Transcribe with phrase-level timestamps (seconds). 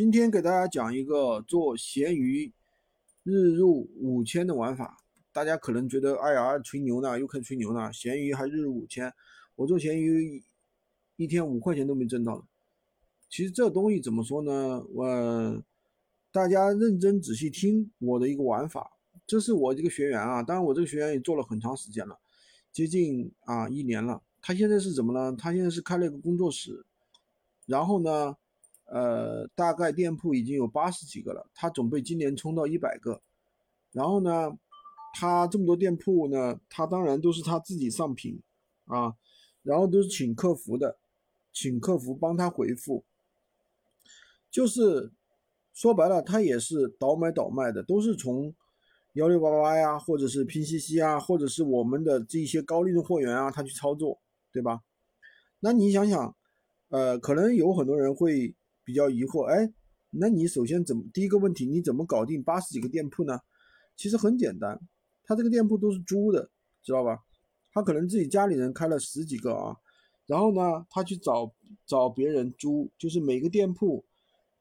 [0.00, 2.50] 今天给大家讲一个做闲鱼
[3.22, 4.96] 日入五千的玩法。
[5.30, 7.92] 大家可能觉得，哎呀，吹牛呢，又开始吹牛呢。
[7.92, 9.12] 闲鱼还日入五千，
[9.56, 10.42] 我做闲鱼
[11.16, 12.44] 一天五块钱都没挣到呢。
[13.28, 14.82] 其实这东西怎么说呢？
[14.90, 15.62] 我
[16.32, 18.92] 大家认真仔细听我的一个玩法。
[19.26, 22.18] 这是我这个学员啊，当然我这个学员也做了很长时间了，
[22.72, 24.22] 接近啊一年了。
[24.40, 25.36] 他现在是怎么呢？
[25.36, 26.86] 他现在是开了一个工作室，
[27.66, 28.38] 然后呢？
[28.92, 33.22] 呃，大概店铺已经有八十几个了，他准备今年冲到一百个。
[33.92, 34.58] 然后呢，
[35.14, 38.40] 他这么多店铺呢，他当然都是他自己上品
[38.86, 39.14] 啊，
[39.62, 40.98] 然后都是请客服的，
[41.52, 43.04] 请客服帮他回复。
[44.50, 45.12] 就是
[45.72, 48.52] 说白了，他也是倒买倒卖的，都是从
[49.12, 54.20] 幺六八八呀，或者是拼夕夕啊，或者是我们的这一些高利润货源啊，他去操作，
[54.52, 54.82] 对吧？
[55.60, 56.34] 那你想想，
[56.88, 58.52] 呃，可能有很多人会。
[58.90, 59.72] 比较疑惑，哎，
[60.10, 63.38] 那你首先怎么第一个问题，你怎么搞定八十几个店铺呢？
[63.96, 64.80] 其实很简单，
[65.22, 66.50] 他这个店铺都是租的，
[66.82, 67.20] 知道吧？
[67.72, 69.76] 他可能自己家里人开了十几个啊，
[70.26, 71.54] 然后呢，他去找
[71.86, 74.04] 找别人租，就是每个店铺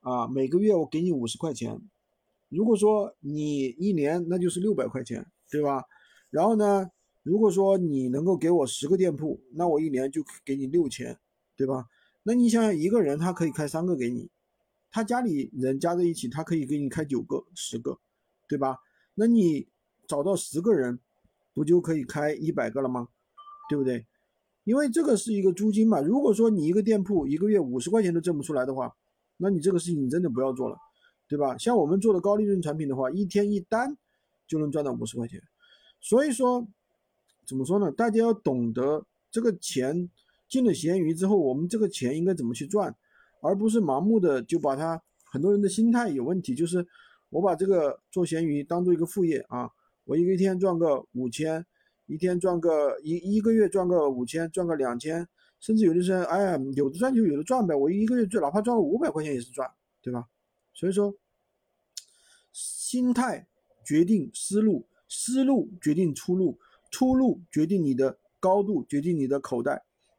[0.00, 1.80] 啊，每个月我给你五十块钱，
[2.48, 5.84] 如果说你一年那就是六百块钱，对吧？
[6.30, 6.90] 然后呢，
[7.22, 11.16] 如果说你能够给我十个店铺，那我一年就给你六千，
[11.56, 11.86] 对吧？
[12.28, 14.28] 那你想想，一个人他可以开三个给你，
[14.90, 18.00] 他家里人加在一起，他可以给你开九个、十个，
[18.48, 18.78] 对吧？
[19.14, 19.68] 那你
[20.08, 20.98] 找到十个人，
[21.54, 23.06] 不就可以开一百个了吗？
[23.68, 24.04] 对不对？
[24.64, 26.00] 因为这个是一个租金嘛。
[26.00, 28.92] 如果说你一个店铺一个月五十块钱都挣不出来的话，
[29.36, 30.76] 那你这个事情你真的不要做了，
[31.28, 31.56] 对吧？
[31.56, 33.96] 像我们做的高利润产品的话，一天一单
[34.48, 35.40] 就能赚到五十块钱。
[36.00, 36.66] 所以说，
[37.46, 37.92] 怎么说呢？
[37.92, 40.10] 大家要懂得这个钱。
[40.48, 42.94] 进了闲鱼之后，我们这个钱应该怎么去赚，
[43.40, 45.02] 而不是盲目的就把它。
[45.28, 46.86] 很多人的心态有问题，就是
[47.30, 49.68] 我把这个做闲鱼当做一个副业啊，
[50.04, 51.66] 我一个一天赚个五千，
[52.06, 59.68] 一天赚个一一个月赚个五千，赚个两千，甚至有的时候，哎呀，有的赚就有的赚呗，我一个月赚哪怕赚个五百块钱也是赚，
[60.00, 60.26] 对吧？
[60.72, 61.12] 所以说，
[62.52, 63.46] 心态
[63.84, 66.58] 决定思路，思路决定出路，
[66.90, 69.84] 出路决定你的高度，决定你的口袋。